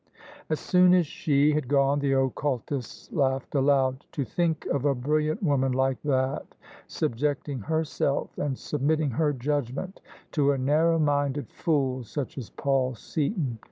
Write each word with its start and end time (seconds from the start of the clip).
As 0.49 0.59
soon 0.59 0.95
as 0.95 1.05
she 1.05 1.53
had 1.53 1.67
gone 1.67 1.99
the 1.99 2.13
occultist 2.13 3.13
laughed 3.13 3.53
aloud.'' 3.53 4.03
To 4.13 4.25
think 4.25 4.65
of 4.73 4.83
a 4.83 4.95
brilliant 4.95 5.43
woman 5.43 5.73
like 5.73 6.01
that 6.01 6.55
subjecting 6.87 7.59
herself 7.59 8.35
and 8.39 8.57
submitting 8.57 9.11
her 9.11 9.31
judgment 9.31 10.01
to 10.31 10.53
a 10.53 10.57
narrow 10.57 10.97
minded 10.97 11.51
fool 11.51 12.03
such 12.03 12.39
as 12.39 12.49
Paul 12.49 12.95
Seaton! 12.95 13.59